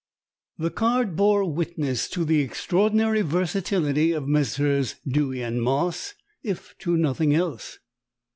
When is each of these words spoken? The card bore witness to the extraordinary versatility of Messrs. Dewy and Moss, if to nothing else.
The 0.57 0.71
card 0.71 1.15
bore 1.15 1.43
witness 1.45 2.09
to 2.09 2.25
the 2.25 2.41
extraordinary 2.41 3.21
versatility 3.21 4.13
of 4.13 4.27
Messrs. 4.27 4.95
Dewy 5.07 5.43
and 5.43 5.61
Moss, 5.61 6.15
if 6.41 6.75
to 6.79 6.97
nothing 6.97 7.35
else. 7.35 7.77